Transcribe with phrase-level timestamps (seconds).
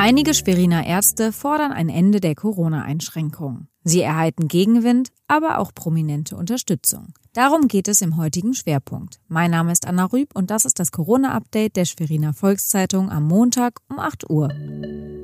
[0.00, 3.66] Einige Schweriner Ärzte fordern ein Ende der Corona-Einschränkungen.
[3.82, 7.14] Sie erhalten Gegenwind, aber auch prominente Unterstützung.
[7.32, 9.18] Darum geht es im heutigen Schwerpunkt.
[9.26, 13.80] Mein Name ist Anna Rüb und das ist das Corona-Update der Schweriner Volkszeitung am Montag
[13.90, 14.50] um 8 Uhr.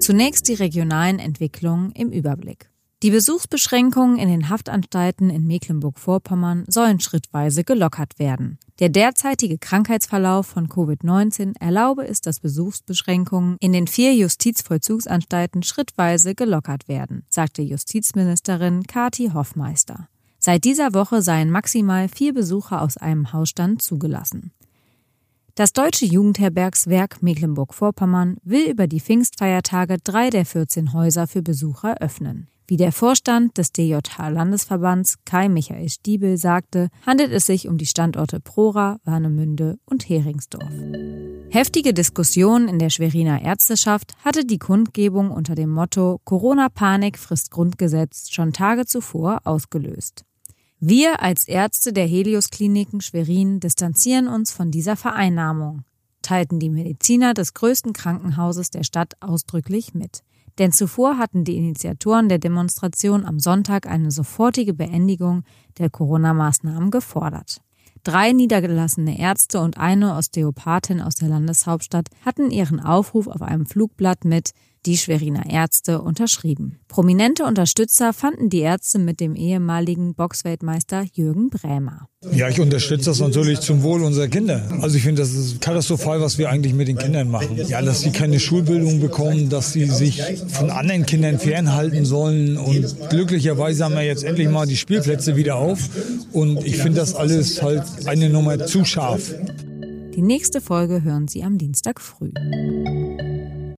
[0.00, 2.68] Zunächst die regionalen Entwicklungen im Überblick.
[3.05, 8.59] Die Besuchsbeschränkungen in den Haftanstalten in Mecklenburg-Vorpommern sollen schrittweise gelockert werden.
[8.79, 16.88] Der derzeitige Krankheitsverlauf von Covid-19 erlaube es, dass Besuchsbeschränkungen in den vier Justizvollzugsanstalten schrittweise gelockert
[16.88, 20.09] werden, sagte Justizministerin Kati Hoffmeister.
[20.39, 24.52] Seit dieser Woche seien maximal vier Besucher aus einem Hausstand zugelassen.
[25.56, 32.48] Das Deutsche Jugendherbergswerk Mecklenburg-Vorpommern will über die Pfingstfeiertage drei der 14 Häuser für Besucher öffnen.
[32.66, 38.41] Wie der Vorstand des DJH-Landesverbands Kai Michael Stiebel sagte, handelt es sich um die Standorte
[38.41, 40.72] Prora, Warnemünde und Heringsdorf.
[41.50, 48.30] Heftige Diskussionen in der Schweriner Ärzteschaft hatte die Kundgebung unter dem Motto Corona-Panik frisst Grundgesetz
[48.30, 50.24] schon Tage zuvor ausgelöst.
[50.80, 55.84] Wir als Ärzte der Helios-Kliniken Schwerin distanzieren uns von dieser Vereinnahmung,
[56.25, 60.22] teilten die Mediziner des größten Krankenhauses der Stadt ausdrücklich mit.
[60.58, 65.45] Denn zuvor hatten die Initiatoren der Demonstration am Sonntag eine sofortige Beendigung
[65.78, 67.61] der Corona-Maßnahmen gefordert.
[68.05, 74.25] Drei niedergelassene Ärzte und eine Osteopathin aus der Landeshauptstadt hatten ihren Aufruf auf einem Flugblatt
[74.25, 74.50] mit
[74.86, 76.78] die Schweriner Ärzte unterschrieben.
[76.88, 82.08] Prominente Unterstützer fanden die Ärzte mit dem ehemaligen Boxweltmeister Jürgen Brämer.
[82.32, 84.62] Ja, ich unterstütze das natürlich zum Wohl unserer Kinder.
[84.80, 87.56] Also ich finde, das ist katastrophal, was wir eigentlich mit den Kindern machen.
[87.68, 92.56] Ja, dass sie keine Schulbildung bekommen, dass sie sich von anderen Kindern fernhalten sollen.
[92.56, 95.80] Und glücklicherweise haben wir jetzt endlich mal die Spielplätze wieder auf.
[96.32, 99.34] Und ich finde das alles halt eine Nummer zu scharf.
[100.14, 102.30] Die nächste Folge hören Sie am Dienstag früh.